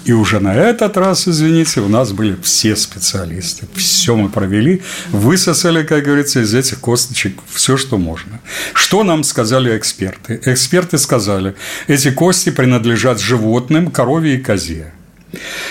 [0.05, 3.67] И уже на этот раз, извините, у нас были все специалисты.
[3.75, 8.41] Все мы провели, высосали, как говорится, из этих косточек все, что можно.
[8.73, 10.41] Что нам сказали эксперты?
[10.45, 11.55] Эксперты сказали,
[11.89, 14.93] эти кости принадлежат животным, корове и козе.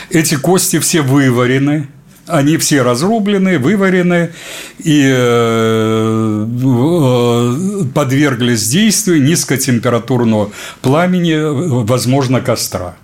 [0.10, 1.88] Эти кости все выварены,
[2.30, 4.30] они все разрублены, выварены
[4.78, 12.95] и э, э, подверглись действию низкотемпературного пламени, возможно, костра.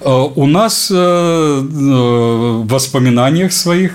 [0.00, 3.92] Э, у нас в воспоминаниях своих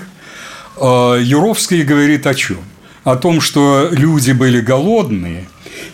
[0.76, 2.58] Юровский говорит о чем?
[3.04, 5.46] О том, что люди были голодные,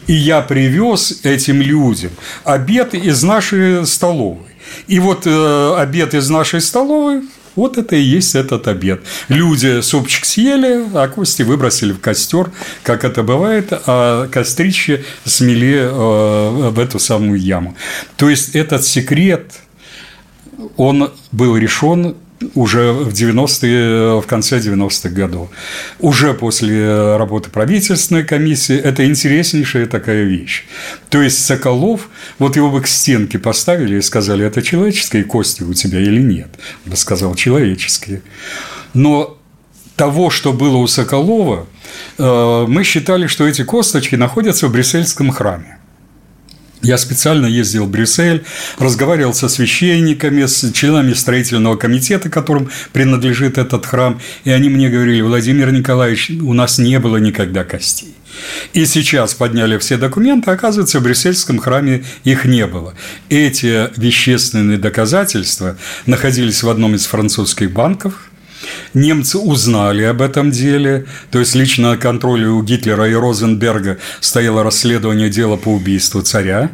[0.06, 2.12] и я привез этим людям
[2.44, 4.49] обед из нашей столовой.
[4.86, 7.22] И вот э, обед из нашей столовой
[7.56, 9.02] вот это и есть этот обед.
[9.28, 12.50] Люди супчик съели, а кости выбросили в костер,
[12.82, 17.76] как это бывает, а кострище смели э, в эту самую яму.
[18.16, 19.52] То есть этот секрет,
[20.76, 22.16] он был решен
[22.54, 25.50] уже в 90-е, в конце 90-х годов.
[25.98, 30.64] Уже после работы правительственной комиссии это интереснейшая такая вещь.
[31.08, 35.74] То есть Соколов, вот его бы к стенке поставили и сказали, это человеческие кости у
[35.74, 36.48] тебя или нет?
[36.84, 38.22] Он бы сказал, человеческие.
[38.94, 39.38] Но
[39.96, 41.66] того, что было у Соколова,
[42.18, 45.79] э, мы считали, что эти косточки находятся в Брюссельском храме.
[46.82, 48.42] Я специально ездил в Брюссель,
[48.78, 55.20] разговаривал со священниками, с членами строительного комитета, которым принадлежит этот храм, и они мне говорили,
[55.20, 58.14] Владимир Николаевич, у нас не было никогда костей.
[58.72, 62.94] И сейчас подняли все документы, оказывается, в Брюссельском храме их не было.
[63.28, 68.14] Эти вещественные доказательства находились в одном из французских банков–
[68.94, 74.62] Немцы узнали об этом деле, то есть лично на контроле у Гитлера и Розенберга стояло
[74.62, 76.70] расследование дела по убийству царя.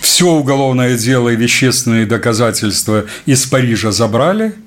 [0.00, 4.54] Все уголовное дело и вещественные доказательства из Парижа забрали–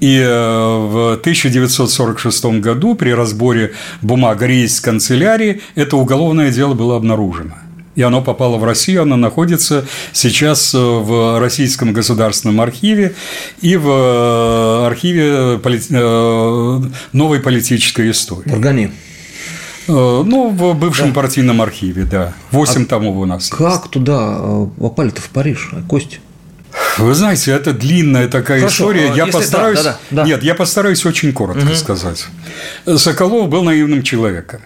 [0.00, 7.54] и э, в 1946 году при разборе бумаг рейс канцелярии это уголовное дело было обнаружено
[7.98, 13.16] и оно попало в Россию, оно находится сейчас э, в Российском государственном архиве
[13.60, 16.80] и в э, архиве э,
[17.12, 18.50] новой политической истории.
[18.50, 18.92] В Органе.
[19.88, 21.14] Ну, в бывшем да.
[21.14, 22.34] партийном архиве, да.
[22.52, 23.48] Восемь а томов у нас.
[23.48, 23.90] Как есть.
[23.90, 24.38] туда
[24.78, 26.20] попали-то в Париж, Кость?
[26.98, 29.12] Вы знаете, это длинная такая Хорошо, история.
[29.16, 29.82] Я постараюсь.
[29.82, 30.24] Да, да, да.
[30.24, 31.74] Нет, я постараюсь очень коротко угу.
[31.74, 32.26] сказать.
[32.96, 34.60] Соколов был наивным человеком.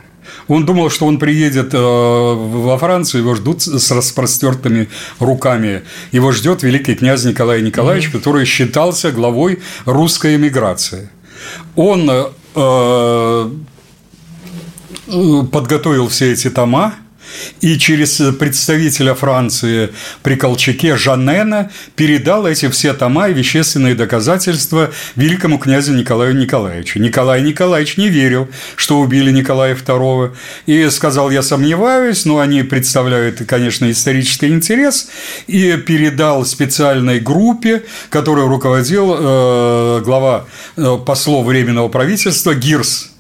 [0.49, 5.83] Он думал, что он приедет э, во Францию, его ждут с распростертыми руками.
[6.13, 8.19] Его ждет великий князь Николай Николаевич, mm-hmm.
[8.19, 11.09] который считался главой русской эмиграции.
[11.77, 12.25] Он э,
[12.55, 13.51] э,
[15.51, 16.95] подготовил все эти тома,
[17.61, 19.91] и через представителя Франции
[20.23, 26.99] при Колчаке Жаннена передал эти все тома и вещественные доказательства великому князю Николаю Николаевичу.
[26.99, 30.33] Николай Николаевич не верил, что убили Николая II,
[30.67, 35.09] и сказал, я сомневаюсь, но они представляют, конечно, исторический интерес,
[35.47, 43.12] и передал специальной группе, которую руководил э, глава э, послов Временного правительства Гирс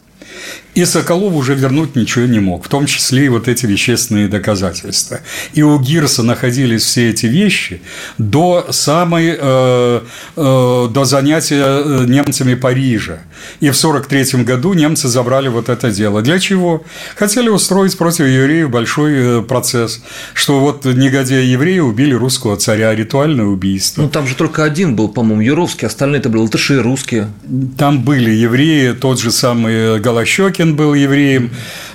[0.75, 5.21] и Соколов уже вернуть ничего не мог, в том числе и вот эти вещественные доказательства.
[5.53, 7.83] И у Гирса находились все эти вещи
[8.17, 10.01] до самой, э,
[10.37, 13.19] э, до занятия э, немцами Парижа.
[13.61, 16.23] И в 1943 году немцы забрали вот это дело.
[16.23, 16.85] Для чего?
[17.17, 20.01] Хотели устроить против евреев большой э, процесс,
[20.33, 24.03] что вот негодяи евреи убили русского царя, ритуальное убийство.
[24.03, 27.29] Ну, там же только один был, по-моему, Юровский, остальные это были латыши, русские.
[27.77, 31.51] Там были евреи, тот же самый Голощекин, Пушкин был евреем.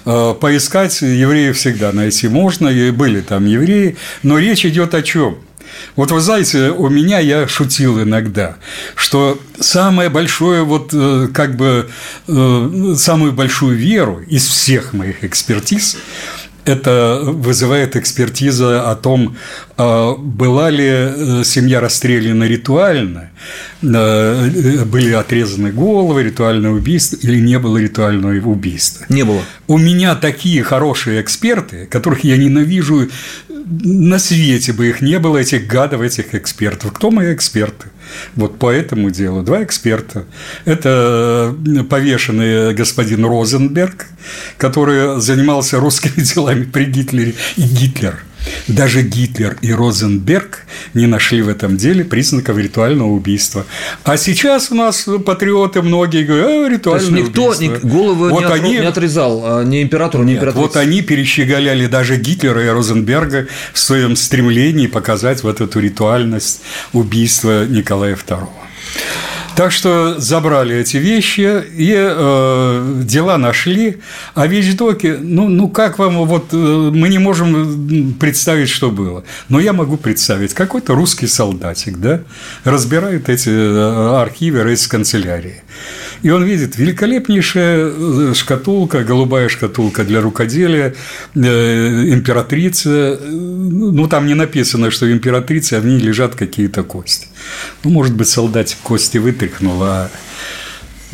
[0.05, 3.95] Э, поискать евреев всегда найти можно, и были там евреи.
[4.23, 5.37] Но речь идет о чем?
[5.95, 8.57] Вот вы знаете, у меня я шутил иногда,
[8.95, 11.89] что самое большое, вот э, как бы
[12.27, 15.97] э, самую большую веру из всех моих экспертиз
[16.67, 19.37] это вызывает экспертиза о том,
[19.77, 23.29] а, была ли э, семья расстреляна ритуально,
[23.81, 29.05] э, были отрезаны головы, ритуальное убийство или не было ритуального убийства.
[29.09, 29.41] Не было.
[29.67, 33.09] У меня такие хорошие эксперты, которых я ненавижу
[33.69, 36.93] на свете бы их не было, этих гадов, этих экспертов.
[36.93, 37.87] Кто мои эксперты?
[38.35, 40.25] Вот по этому делу два эксперта.
[40.65, 44.07] Это э, повешенный господин Розенберг,
[44.57, 48.23] который занимался русскими делами при Гитлере, и Гитлер–
[48.67, 53.65] даже Гитлер и Розенберг не нашли в этом деле признаков ритуального убийства.
[54.03, 57.63] А сейчас у нас патриоты многие говорят, а, ритуальное никто убийство.
[57.63, 58.71] Никто голову вот не, они...
[58.71, 60.61] не отрезал, а ни императору, ни императрице.
[60.61, 66.61] Вот они перещеголяли даже Гитлера и Розенберга в своем стремлении показать вот эту ритуальность
[66.93, 68.47] убийства Николая II.
[69.57, 73.97] Так что забрали эти вещи и э, дела нашли.
[74.35, 79.23] А вещдоки, ну, ну как вам, вот э, мы не можем представить, что было.
[79.49, 82.21] Но я могу представить, какой-то русский солдатик, да,
[82.65, 85.63] разбирает эти э, архивы рейс-канцелярии.
[86.23, 90.95] И он видит великолепнейшая э, шкатулка, голубая шкатулка для рукоделия,
[91.35, 93.19] э, императрица.
[93.21, 97.27] Ну, там не написано, что императрица, а в ней лежат какие-то кости.
[97.83, 100.09] Ну, может быть, солдатик кости вытряхнул, а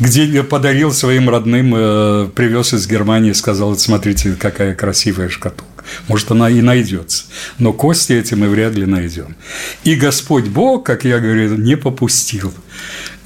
[0.00, 5.84] где подарил своим родным, э, привез из Германии, сказал, смотрите, какая красивая шкатулка.
[6.08, 7.24] Может, она и найдется.
[7.58, 9.36] Но кости эти мы вряд ли найдем.
[9.84, 12.52] И Господь Бог, как я говорю, не попустил.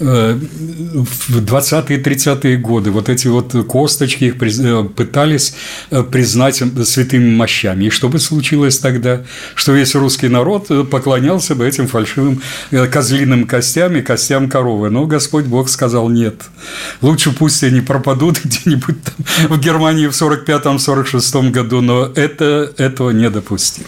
[0.00, 5.54] Э, в 20-е 30-е годы вот эти вот косточки их э, пытались
[5.90, 7.87] э, признать святыми мощами.
[7.87, 9.24] И что бы случилось тогда?
[9.56, 12.40] Что весь русский народ поклонялся бы этим фальшивым
[12.92, 14.90] козлиным костям и костям коровы.
[14.90, 16.42] Но Господь Бог сказал нет.
[17.02, 23.28] Лучше пусть они пропадут где-нибудь там в Германии в 45-46 году, но это, этого не
[23.30, 23.87] допустил.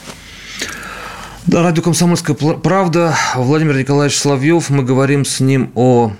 [1.46, 3.16] Да, радио «Комсомольская правда».
[3.35, 4.68] Владимир Николаевич Соловьев.
[4.68, 6.12] Мы говорим с ним о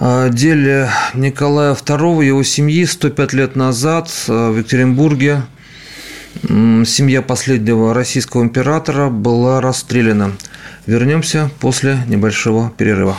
[0.00, 5.42] о деле Николая II его семьи 105 лет назад в Екатеринбурге
[6.42, 10.32] семья последнего российского императора была расстреляна.
[10.86, 13.18] Вернемся после небольшого перерыва.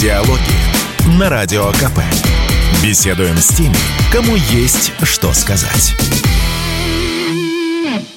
[0.00, 2.00] Диалоги на Радио КП.
[2.82, 3.76] Беседуем с теми,
[4.12, 5.94] кому есть что сказать.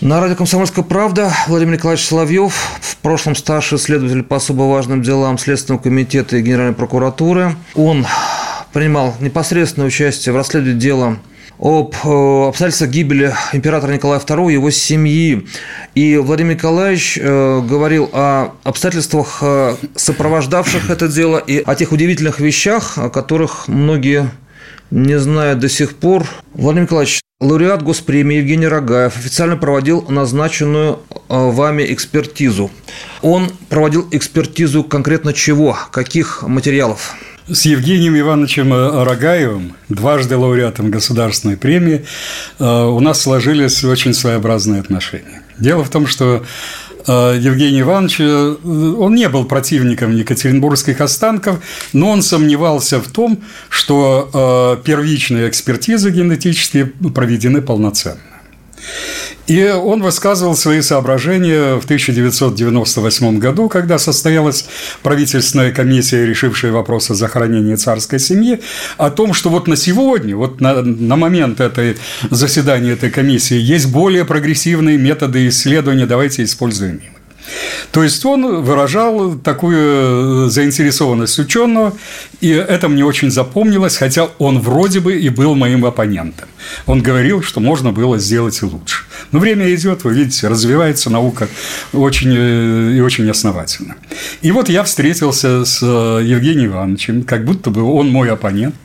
[0.02, 5.38] На радио «Комсомольская правда» Владимир Николаевич Соловьев, в прошлом старший следователь по особо важным делам
[5.38, 7.56] Следственного комитета и Генеральной прокуратуры.
[7.76, 8.08] Он
[8.72, 11.18] принимал непосредственное участие в расследовании дела
[11.60, 15.46] об э, обстоятельствах гибели императора Николая II и его семьи.
[15.96, 22.40] И Владимир Николаевич э, говорил о обстоятельствах, э, сопровождавших это дело, и о тех удивительных
[22.40, 24.32] вещах, о которых многие
[24.92, 26.26] не знают до сих пор.
[26.54, 32.70] Владимир Николаевич, лауреат госпремии Евгений Рогаев официально проводил назначенную вами экспертизу.
[33.22, 35.78] Он проводил экспертизу конкретно чего?
[35.92, 37.16] Каких материалов?
[37.52, 42.06] с Евгением Ивановичем э, Рогаевым, дважды лауреатом государственной премии,
[42.60, 45.42] э, у нас сложились очень своеобразные отношения.
[45.58, 46.44] Дело в том, что
[47.08, 51.60] э, Евгений Иванович, он не был противником екатеринбургских останков,
[51.94, 58.20] но он сомневался в том, что первичные экспертизы генетические проведены полноценно.
[59.50, 64.68] И он высказывал свои соображения в 1998 году, когда состоялась
[65.02, 68.60] правительственная комиссия, решившая вопрос о захоронении царской семьи,
[68.98, 71.98] о том, что вот на сегодня, вот на, на момент этой
[72.30, 77.20] заседания этой комиссии есть более прогрессивные методы исследования, давайте используем их.
[77.92, 81.94] То есть он выражал такую э, заинтересованность ученого,
[82.40, 86.48] и это мне очень запомнилось, хотя он вроде бы и был моим оппонентом.
[86.86, 89.06] Он говорил, что можно было сделать и лучше.
[89.32, 91.48] Но время идет, вы видите, развивается наука
[91.94, 93.96] очень э, и очень основательно.
[94.42, 98.76] И вот я встретился с э, Евгением Ивановичем, как будто бы он мой оппонент.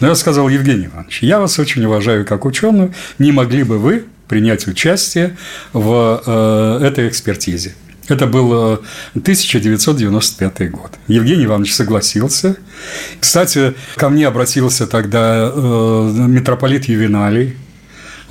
[0.00, 4.04] Но я сказал, Евгений Иванович, я вас очень уважаю как ученого, не могли бы вы
[4.28, 5.36] принять участие
[5.72, 7.74] в этой экспертизе.
[8.08, 8.80] Это был
[9.14, 10.92] 1995 э, год.
[11.06, 12.56] Евгений Иванович согласился.
[13.20, 17.56] Кстати, ко мне обратился тогда э, митрополит Ювеналий.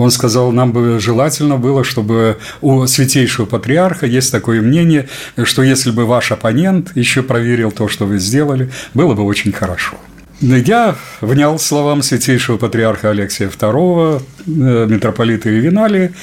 [0.01, 5.07] Он сказал, нам бы желательно было, чтобы у святейшего патриарха есть такое мнение,
[5.43, 9.97] что если бы ваш оппонент еще проверил то, что вы сделали, было бы очень хорошо.
[10.41, 16.13] Я внял словам святейшего патриарха Алексия II, э, митрополита Ювеналия,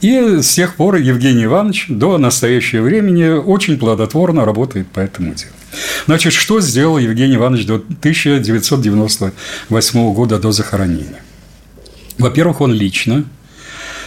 [0.00, 5.52] и с тех пор Евгений Иванович до настоящего времени очень плодотворно работает по этому делу.
[6.06, 11.22] Значит, что сделал Евгений Иванович до 1998 года до захоронения?
[12.20, 13.24] Во-первых, он лично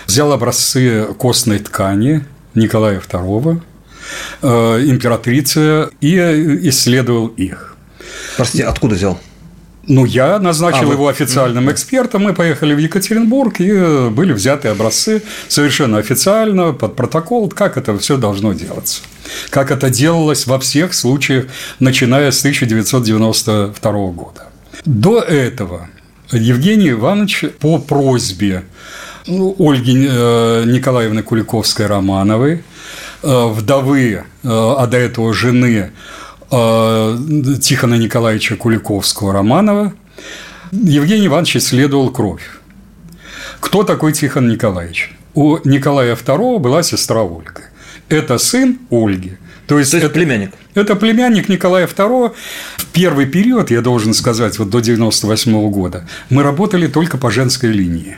[0.06, 3.62] взял образцы костной ткани Николая II,
[4.42, 4.48] э,
[4.86, 6.18] императрицы, и
[6.70, 7.76] исследовал их.
[8.38, 9.20] Простите, откуда взял?
[9.86, 12.24] Ну, я назначил а, его официальным экспертом.
[12.24, 18.16] Мы поехали в Екатеринбург, и были взяты образцы совершенно официально, под протокол, как это все
[18.16, 19.02] должно делаться.
[19.50, 21.48] Как это делалось во всех случаях,
[21.80, 24.44] начиная с 1992 года.
[24.86, 25.90] До этого
[26.34, 28.64] Евгений Иванович по просьбе
[29.28, 32.64] ну, Ольги э, Николаевны Куликовской-Романовой,
[33.24, 35.92] э, вдовы, э, а до этого жены
[36.50, 39.94] Тихона Николаевича Куликовского-Романова
[40.72, 42.44] Евгений Иванович исследовал кровь.
[43.60, 45.16] Кто такой Тихон Николаевич?
[45.34, 47.64] У Николая II была сестра Ольга.
[48.08, 49.38] Это сын Ольги.
[49.68, 50.52] То есть, То есть это племянник.
[50.74, 52.34] Это племянник Николая II.
[52.78, 57.72] В первый период, я должен сказать, вот до 98 года, мы работали только по женской
[57.72, 58.18] линии.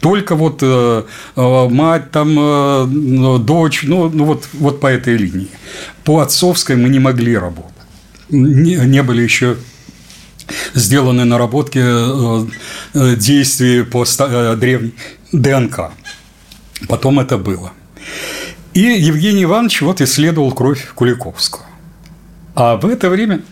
[0.00, 1.02] Только вот э,
[1.36, 5.48] э, мать, там, э, дочь, ну, ну вот, вот по этой линии.
[6.04, 7.72] По отцовской мы не могли работать.
[8.30, 9.56] Не, не были еще
[10.74, 12.46] сделаны наработки э,
[12.94, 14.94] э действий по э, древней
[15.32, 15.90] ДНК.
[16.88, 17.72] Потом это было.
[18.78, 21.64] И Евгений Иванович вот исследовал кровь Куликовского.
[22.54, 23.42] А в это время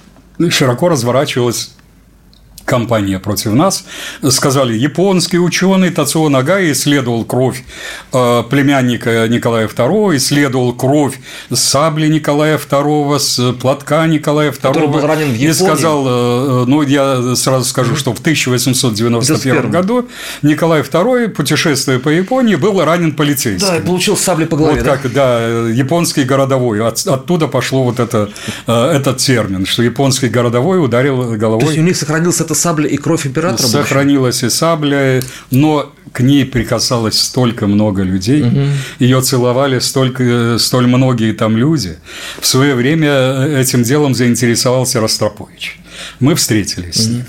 [0.51, 1.75] широко разворачивалась
[2.67, 3.87] кампания против нас.
[4.29, 7.65] Сказали, японский ученый Тацио Нагай исследовал кровь
[8.13, 11.19] э, племянника Николая II, исследовал кровь
[11.53, 14.61] сабли Николая II, с платка Николая II.
[14.61, 15.49] Который был ранен в Японии.
[15.49, 20.09] И сказал, э, ну, я сразу скажу, что в 1891 году
[20.43, 23.69] Николай II, путешествуя по Японии, был ранен полицейским.
[23.69, 24.81] Да, и получил сабли по голове.
[24.81, 24.97] Вот да?
[24.97, 26.85] как, да, японский городовой.
[26.87, 28.31] От, оттуда пошло вот это,
[28.67, 31.61] э, этот термин, что японский городовой ударил головой.
[31.61, 33.67] То есть у них сохранился это сабля и кровь императора?
[33.67, 38.61] Сохранилась и сабля, но к ней прикасалось столько много людей, угу.
[38.99, 41.99] ее целовали столько, столь многие там люди.
[42.41, 45.79] В свое время этим делом заинтересовался Ростропович.
[46.21, 47.09] Мы встретились.
[47.09, 47.25] Угу.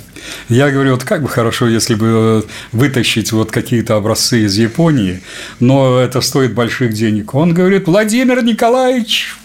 [0.50, 5.22] Я говорю, вот как бы хорошо, если бы вытащить вот какие-то образцы из Японии,
[5.60, 7.34] но это стоит больших денег.
[7.36, 9.36] Он говорит, Владимир Николаевич,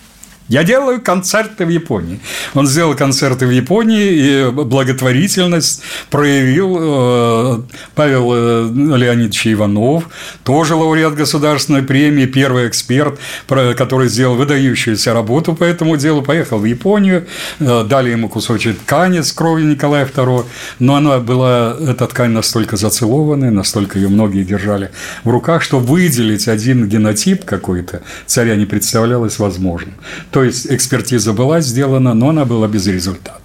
[0.49, 2.21] я делаю концерты в Японии.
[2.55, 7.63] Он сделал концерты в Японии, и благотворительность проявил э,
[7.95, 10.09] Павел э, Леонидович Иванов,
[10.45, 16.65] тоже лауреат государственной премии, первый эксперт, который сделал выдающуюся работу по этому делу, поехал в
[16.65, 17.27] Японию,
[17.61, 20.45] э, дали ему кусочек ткани с кровью Николая II,
[20.79, 24.91] но она была, эта ткань настолько зацелованная, настолько ее многие держали
[25.25, 29.95] в руках, что выделить один генотип какой-то царя не представлялось возможным.
[30.33, 33.43] То есть экспертиза была сделана, но она была безрезультатной.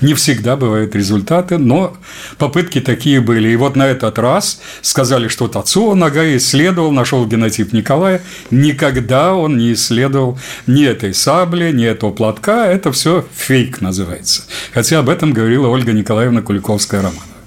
[0.00, 1.96] Не всегда бывают результаты, но
[2.38, 3.50] попытки такие были.
[3.50, 8.22] И вот на этот раз сказали, что Тацуо Нагай исследовал, нашел генотип Николая.
[8.50, 12.66] Никогда он не исследовал ни этой сабли, ни этого платка.
[12.66, 14.42] Это все фейк называется.
[14.72, 17.39] Хотя об этом говорила Ольга Николаевна Куликовская-Романова.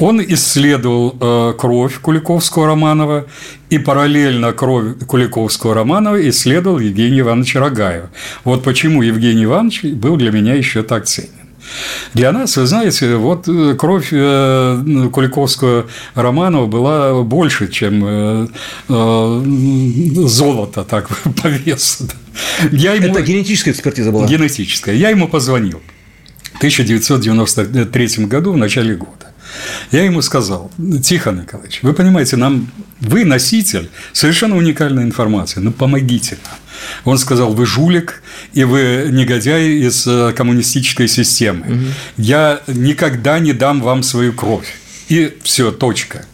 [0.00, 3.26] Он исследовал э, кровь Куликовского-Романова
[3.68, 8.08] и параллельно кровь Куликовского-Романова исследовал Евгений Иванович Рогаева.
[8.44, 11.28] Вот почему Евгений Иванович был для меня еще так ценен.
[12.14, 18.48] Для нас, вы знаете, вот э, кровь э, Куликовского Романова была больше, чем
[18.88, 21.10] золото так
[21.42, 22.08] по весу.
[22.72, 23.08] Я ему...
[23.08, 24.26] Это генетическая экспертиза была?
[24.26, 24.96] Генетическая.
[24.96, 25.82] Я ему позвонил
[26.54, 29.29] в 1993 году, в начале года.
[29.90, 30.70] Я ему сказал,
[31.02, 32.70] Тихон Николаевич, вы понимаете, нам
[33.00, 36.58] вы носитель совершенно уникальной информации, ну помогите нам.
[37.04, 38.22] Он сказал, вы жулик,
[38.52, 41.66] и вы негодяй из э, коммунистической системы.
[41.66, 41.84] Угу.
[42.16, 44.79] Я никогда не дам вам свою кровь.
[45.10, 46.24] И все, точка.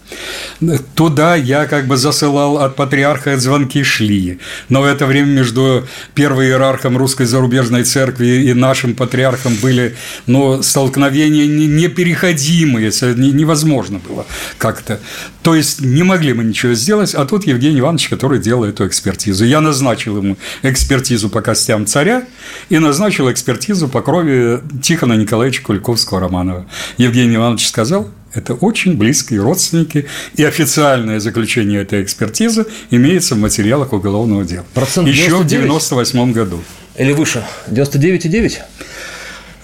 [0.94, 4.38] Туда я как бы засылал от патриарха звонки шли.
[4.68, 9.96] Но в это время между первым иерархом русской зарубежной церкви и нашим патриархом были
[10.26, 14.26] ну, столкновения непереходимые, невозможно было
[14.58, 15.00] как-то.
[15.42, 19.46] То есть не могли мы ничего сделать, а тут Евгений Иванович, который делал эту экспертизу.
[19.46, 22.24] Я назначил ему экспертизу по костям царя
[22.68, 26.66] и назначил экспертизу по крови Тихона Николаевича Куликовского-Романова.
[26.98, 33.92] Евгений Иванович сказал, это очень близкие родственники, и официальное заключение этой экспертизы имеется в материалах
[33.92, 34.64] уголовного дела.
[34.74, 36.62] Процент Еще в 98 году.
[36.96, 37.44] Или выше?
[37.68, 38.58] 99,9?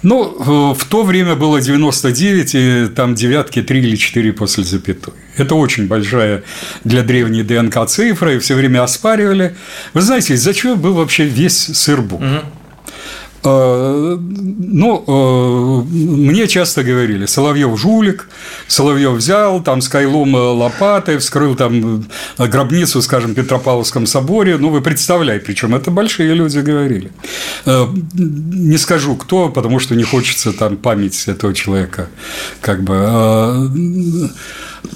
[0.02, 5.14] Ну, в то время было 99, и там девятки 3 или 4 после запятой.
[5.36, 6.42] Это очень большая
[6.82, 9.54] для древней ДНК цифра, и все время оспаривали.
[9.94, 12.20] Вы знаете, зачем был вообще весь сыр-бук?
[12.20, 12.40] Угу.
[13.44, 18.28] Э, ну, э, мне часто говорили, Соловьев жулик,
[18.68, 22.04] Соловьев взял, там скайлом лопатой, вскрыл там
[22.38, 24.58] гробницу, скажем, в Петропавловском соборе.
[24.58, 27.10] Ну, вы представляете, причем это большие люди говорили.
[27.66, 32.08] Э, не скажу кто, потому что не хочется там память этого человека
[32.60, 34.20] как бы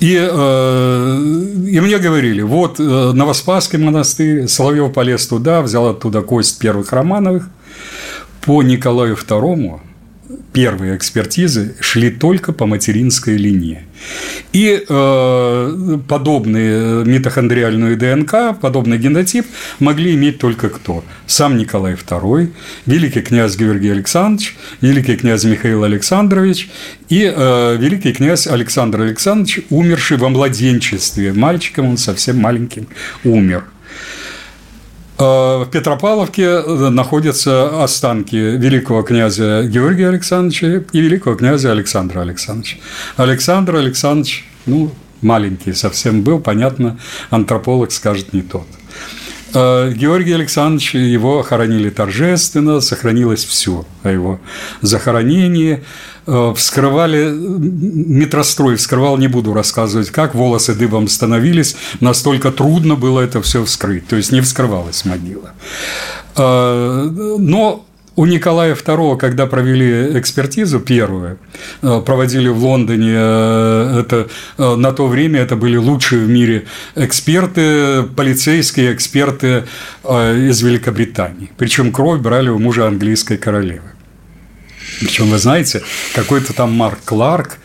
[0.01, 7.49] и, и мне говорили, вот Новоспасский монастырь, Соловьев полез туда, взял оттуда кость первых Романовых,
[8.47, 9.81] по Николаю II
[10.53, 13.83] первые экспертизы шли только по материнской линии.
[14.53, 19.47] И э, подобные митохондриальную ДНК, подобный генотип
[19.81, 21.05] могли иметь только кто?
[21.27, 22.53] Сам Николай II,
[22.87, 26.71] великий князь Георгий Александрович, великий князь Михаил Александрович
[27.09, 31.33] и э, великий князь Александр Александрович, умерший во младенчестве.
[31.33, 32.87] Мальчиком он совсем маленьким
[33.25, 33.65] умер–
[35.19, 42.77] в Петропавловке э, находятся останки великого князя Георгия Александровича и великого князя Александра Александровича.
[43.17, 44.91] Александр Александрович, ну,
[45.23, 46.99] маленький совсем был, понятно,
[47.31, 48.67] антрополог скажет не тот.
[49.55, 54.41] Э, Георгий Александрович, его хоронили торжественно, сохранилось все о его
[54.83, 55.83] захоронении.
[56.27, 63.41] Э, вскрывали, метрострой вскрывал, не буду рассказывать, как волосы дыбом становились, настолько трудно было это
[63.43, 65.53] все вскрыть, то есть не вскрывалась могила.
[66.37, 67.86] Э, но
[68.17, 71.39] у Николая II, когда провели экспертизу первую,
[71.83, 76.65] э, проводили в Лондоне, это, на то время это были лучшие в мире
[76.95, 79.65] эксперты, полицейские эксперты
[80.05, 81.51] из Великобритании.
[81.57, 83.96] Причем кровь брали у мужа английской королевы.
[85.01, 85.83] Причем, вы знаете,
[86.15, 87.59] какой-то там Марк Кларк,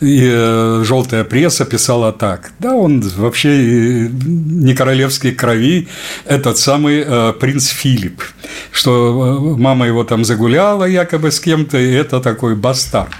[0.00, 2.52] и э, желтая пресса писала так.
[2.58, 5.88] Да, он вообще не королевской крови,
[6.26, 8.22] этот самый э, принц Филипп,
[8.70, 13.14] что э, мама его там загуляла якобы с кем-то, и это такой бастард.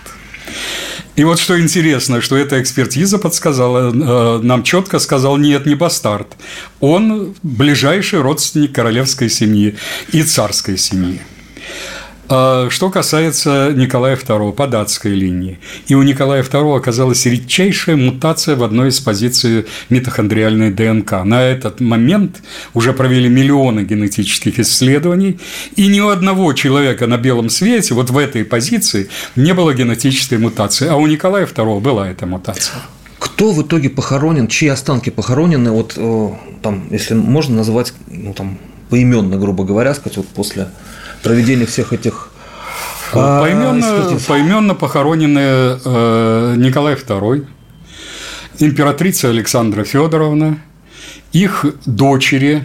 [1.17, 6.37] И вот что интересно, что эта экспертиза подсказала, э, нам четко сказал, нет, не бастард.
[6.81, 9.77] Он ближайший родственник королевской семьи
[10.13, 11.21] и царской семьи.
[12.29, 15.59] А что касается Николая II по датской линии.
[15.89, 21.25] И у Николая II оказалась редчайшая мутация в одной из позиций митохондриальной ДНК.
[21.25, 25.39] На этот момент уже провели миллионы генетических исследований,
[25.77, 30.39] и ни у одного человека на белом свете вот в этой позиции не было генетической
[30.39, 32.77] мутации, а у Николая II была эта мутация.
[33.19, 35.99] Кто в итоге похоронен, чьи останки похоронены, вот
[36.63, 38.59] там, если можно назвать, ну там,
[38.89, 40.69] поименно, грубо говоря, сказать, вот после
[41.25, 42.29] проведения всех этих
[43.13, 45.39] а, Поименно, поименно похоронены
[45.85, 47.47] э, Николай II,
[48.59, 50.59] императрица Александра Федоровна,
[51.33, 52.65] их дочери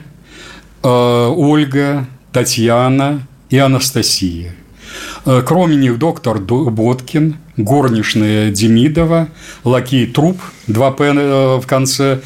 [0.84, 4.56] э, Ольга, Татьяна и Анастасия.
[5.26, 9.30] Э, кроме них доктор Боткин, горничная Демидова,
[9.64, 11.14] лакей Труп, 2 П
[11.60, 12.22] в конце,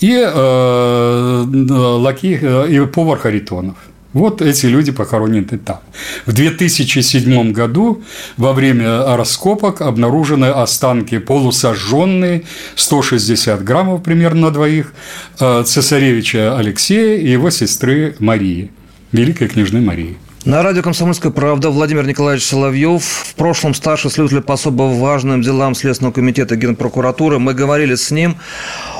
[0.00, 3.76] и э, лакей и повар Харитонов.
[4.18, 5.78] Вот эти люди похоронены там.
[6.26, 8.02] В 2007 году
[8.36, 12.42] во время раскопок обнаружены останки полусожженные,
[12.74, 14.92] 160 граммов примерно на двоих,
[15.38, 18.72] э, цесаревича Алексея и его сестры Марии,
[19.12, 20.16] великой княжны Марии.
[20.44, 25.74] На радио «Комсомольская правда» Владимир Николаевич Соловьев, в прошлом старший следователь по особо важным делам
[25.76, 27.38] Следственного комитета Генпрокуратуры.
[27.38, 28.36] Мы говорили с ним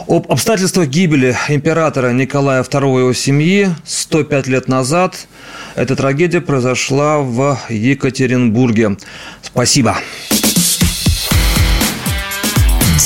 [0.09, 5.29] об обстоятельствах гибели императора Николая II и его семьи 105 лет назад.
[5.77, 8.97] Эта трагедия произошла в Екатеринбурге.
[9.43, 9.99] Спасибо.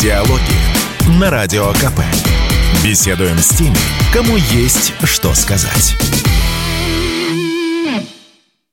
[0.00, 2.00] Диалоги на Радио КП.
[2.84, 3.76] Беседуем с теми,
[4.12, 5.96] кому есть что сказать.